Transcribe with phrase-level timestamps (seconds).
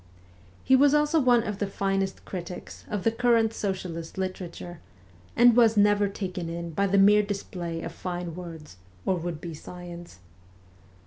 [0.63, 4.79] He was also one of the finest critics of the current socialist litera ture,
[5.35, 9.53] and was never taken in by the mere display of fine words, or would be
[9.53, 10.17] science.